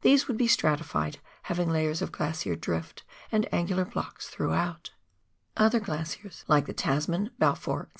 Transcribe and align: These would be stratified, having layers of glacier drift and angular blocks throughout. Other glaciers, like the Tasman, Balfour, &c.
These 0.00 0.26
would 0.26 0.36
be 0.36 0.48
stratified, 0.48 1.20
having 1.44 1.70
layers 1.70 2.02
of 2.02 2.10
glacier 2.10 2.56
drift 2.56 3.04
and 3.30 3.46
angular 3.54 3.84
blocks 3.84 4.28
throughout. 4.28 4.90
Other 5.56 5.78
glaciers, 5.78 6.44
like 6.48 6.66
the 6.66 6.72
Tasman, 6.72 7.30
Balfour, 7.38 7.84
&c. 7.84 7.88